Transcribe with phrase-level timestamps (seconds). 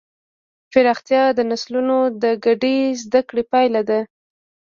[0.71, 3.99] پراختیا د نسلونو د ګډې زدهکړې پایله ده.